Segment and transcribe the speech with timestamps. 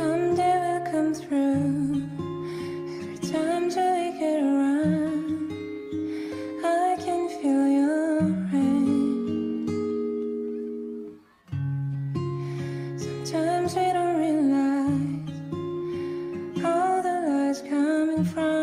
[0.00, 2.08] Someday we'll come through.
[3.02, 5.52] Every time joy get around,
[6.64, 9.68] I can feel your rain.
[12.96, 15.28] Sometimes we don't realize
[16.64, 18.59] all the lies coming from.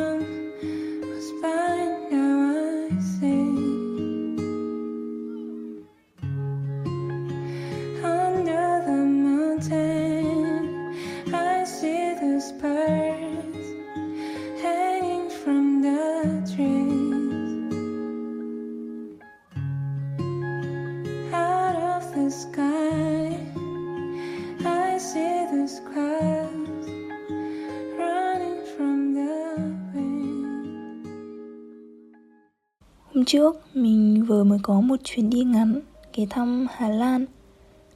[33.27, 35.81] Trước, mình vừa mới có một chuyến đi ngắn
[36.13, 37.25] ghé thăm Hà Lan,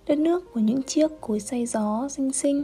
[0.08, 2.64] Đất nước của những chiếc cối xay gió xinh xinh.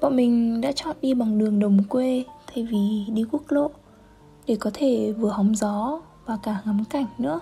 [0.00, 3.70] Bọn mình đã chọn đi bằng đường đồng quê thay vì đi quốc lộ
[4.46, 7.40] Để có thể vừa hóng gió và cả ngắm cảnh nữa.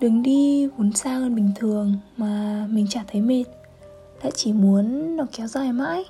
[0.00, 3.44] Đường đi vốn xa hơn bình thường mà mình chả thấy mệt,
[4.22, 6.04] Lại chỉ muốn nó kéo dài mãi.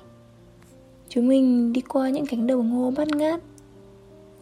[1.09, 3.41] Chúng mình đi qua những cánh đồng ngô bát ngát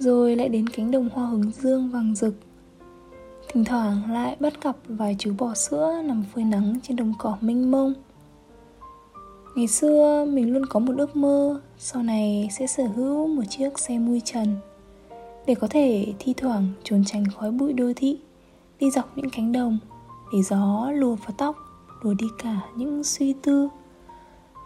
[0.03, 2.35] rồi lại đến cánh đồng hoa hướng dương vàng rực.
[3.53, 7.37] Thỉnh thoảng lại bắt gặp vài chú bò sữa nằm phơi nắng trên đồng cỏ
[7.41, 7.93] mênh mông.
[9.55, 13.79] Ngày xưa mình luôn có một ước mơ, Sau này sẽ sở hữu một chiếc
[13.79, 14.55] xe mui trần
[15.45, 18.19] Để có thể thi thoảng trốn tránh khói bụi đô thị,
[18.79, 19.77] Đi dọc những cánh đồng
[20.33, 21.55] Để gió lùa vào tóc,
[22.01, 23.69] lùa đi cả những suy tư.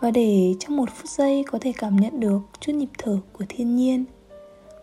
[0.01, 3.45] Và để trong một phút giây có thể cảm nhận được chút nhịp thở của
[3.49, 4.05] thiên nhiên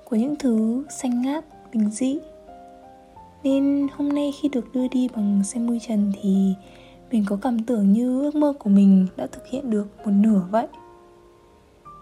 [0.05, 2.19] của những thứ xanh ngát, bình dị.
[3.43, 6.55] Nên hôm nay khi được đưa đi bằng xe mui trần thì
[7.11, 10.43] mình có cảm tưởng như ước mơ của mình đã thực hiện được một nửa
[10.51, 10.67] vậy.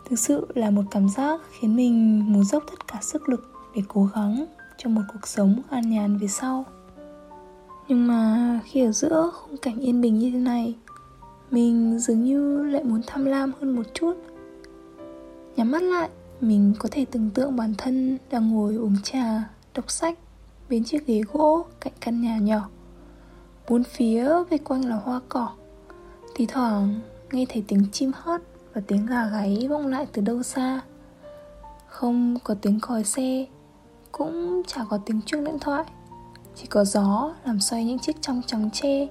[0.09, 3.83] Thực sự là một cảm giác khiến mình muốn dốc tất cả sức lực để
[3.89, 4.47] cố gắng
[4.79, 6.65] cho một cuộc sống an nhàn về sau.
[7.89, 10.75] Nhưng mà khi ở giữa khung cảnh yên bình như thế này
[11.53, 14.15] Mình dường như lại muốn tham lam hơn một chút.
[15.57, 16.09] Nhắm mắt lại
[16.43, 20.19] mình có thể tưởng tượng bản thân đang ngồi uống trà, đọc sách
[20.69, 22.69] bên chiếc ghế gỗ cạnh căn nhà nhỏ.
[23.69, 25.49] Bốn phía vây quanh là hoa cỏ.
[26.35, 27.01] Thì thoảng
[27.33, 28.41] nghe thấy tiếng chim hót
[28.75, 30.81] và tiếng gà gáy vọng lại từ đâu xa.
[31.89, 33.47] Không có tiếng còi xe,
[34.13, 35.85] cũng chả có tiếng chuông điện thoại.
[36.55, 39.09] Chỉ có gió làm xoay những chiếc trong trắng tre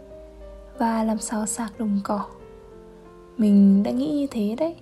[0.77, 2.25] và làm xào xạc đồng cỏ.
[3.37, 4.75] Mình đã nghĩ như thế đấy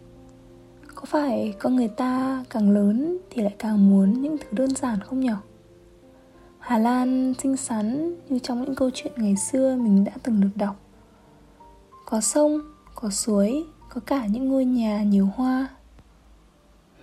[1.00, 5.00] có phải con người ta càng lớn thì lại càng muốn những thứ đơn giản
[5.00, 5.30] không nhỉ
[6.60, 10.50] hà lan xinh xắn như trong những câu chuyện ngày xưa mình đã từng được
[10.56, 10.76] đọc.
[12.06, 12.62] Có sông,
[12.96, 15.68] có suối, có cả những ngôi nhà nhiều hoa.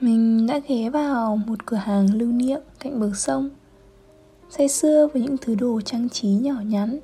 [0.00, 3.50] Mình đã ghé vào một cửa hàng lưu niệm cạnh bờ sông,
[4.50, 6.98] say sưa với những thứ đồ trang trí nhỏ nhắn.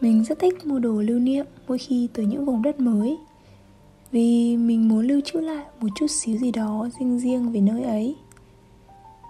[0.00, 3.16] Mình rất thích mua đồ lưu niệm mỗi khi tới những vùng đất mới
[4.10, 7.82] vì mình muốn lưu trữ lại một chút xíu gì đó riêng riêng về nơi
[7.82, 8.16] ấy.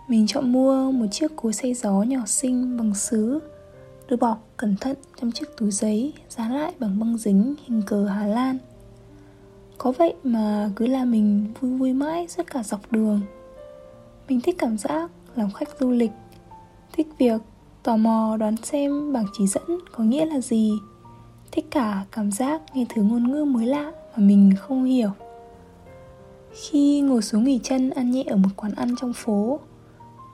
[0.09, 3.41] Mình chọn mua một chiếc cối xay gió nhỏ xinh bằng sứ
[4.09, 8.05] được bọc cẩn thận trong chiếc túi giấy, dán lại bằng băng dính hình cờ
[8.07, 8.59] Hà Lan.
[9.79, 13.21] Có vậy mà cứ là mình vui vui mãi suốt cả dọc đường.
[14.29, 16.13] Mình thích cảm giác làm khách du lịch,
[16.93, 17.41] thích việc
[17.83, 20.73] tò mò đoán xem bảng chỉ dẫn có nghĩa là gì,
[21.53, 25.11] thích cả cảm giác nghe thứ ngôn ngữ mới lạ mà mình không hiểu.
[26.53, 29.61] Khi ngồi xuống nghỉ chân, ăn nhẹ ở một quán ăn trong phố,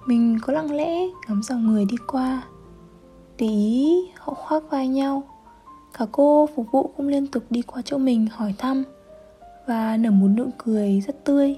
[0.06, 2.42] mình có lặng lẽ ngắm dòng người đi qua.
[3.38, 5.22] Để ý, họ khoác vai nhau.
[5.98, 8.84] Cả cô phục vụ cũng liên tục đi qua chỗ mình hỏi thăm
[9.66, 11.56] và nở một nụ cười rất tươi.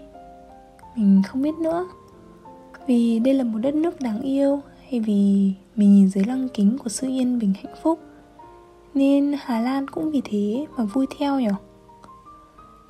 [0.97, 1.88] Mình không biết nữa,
[2.87, 4.61] vì đây là một đất nước đáng yêu
[4.91, 7.99] hay vì mình nhìn dưới lăng kính của sự yên bình hạnh phúc.
[8.94, 11.49] Nên Hà Lan cũng vì thế mà vui theo nhỉ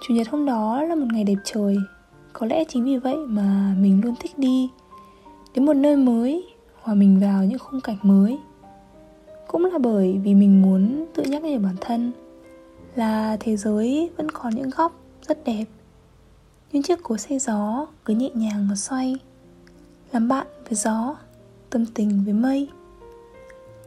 [0.06, 1.76] Chủ nhật hôm đó là một ngày đẹp trời.
[2.32, 4.70] Có lẽ chính vì vậy mà mình luôn thích đi.
[5.54, 6.44] Đến một nơi mới,
[6.82, 8.38] Hòa mình vào những khung cảnh mới.
[9.46, 12.12] Cũng là bởi vì mình muốn tự nhắc nhở bản thân
[12.94, 15.64] là thế giới vẫn còn những góc rất đẹp.
[16.72, 19.16] Những chiếc cối xe gió cứ nhẹ nhàng mà xoay,
[20.12, 21.16] làm bạn với gió,
[21.70, 22.68] tâm tình với mây.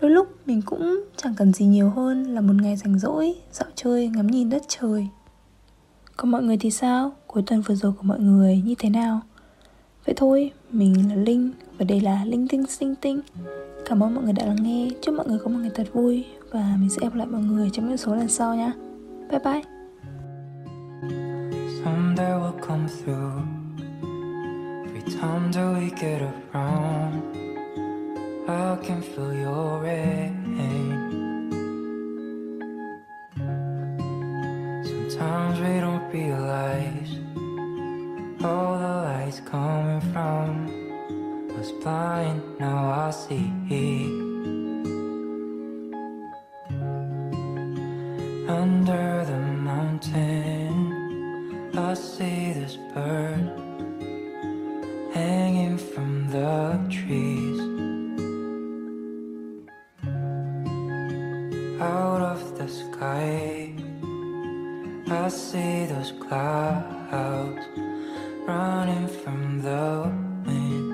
[0.01, 3.69] Đôi lúc mình cũng chẳng cần gì nhiều hơn là một ngày rảnh rỗi, dạo
[3.75, 5.07] chơi, ngắm nhìn đất trời
[6.17, 7.11] còn mọi người thì sao?
[7.27, 9.21] Cuối tuần vừa rồi của mọi người như thế nào?
[10.05, 13.21] Vậy thôi, mình là linh và đây là linh tinh sinh tinh.
[13.85, 14.89] Cảm ơn mọi người đã lắng nghe.
[15.01, 17.69] Chúc mọi người có một ngày thật vui và mình sẽ gặp lại mọi người
[17.73, 18.71] trong những số lần sau nhé
[19.29, 19.61] bye bye.
[21.83, 23.41] Someday come through.
[24.85, 27.13] Every time that we get around,
[28.47, 30.47] I can feel your rain
[36.13, 37.11] realize
[38.43, 40.47] All the lights coming from
[41.55, 43.51] Was blind, now I see
[48.47, 49.39] Under the
[49.69, 50.73] mountain
[51.77, 53.51] I see this bird
[55.13, 57.59] Hanging from the trees.
[61.81, 63.73] Out of the sky
[65.09, 67.65] I see those clouds
[68.45, 70.11] running from the
[70.45, 70.86] wind.